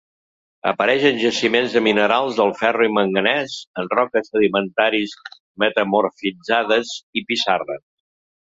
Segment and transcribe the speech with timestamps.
[0.69, 5.15] Apareix en jaciments de minerals del ferro i manganès, en roques sedimentaris
[5.65, 7.85] metamorfitzades i pissarres.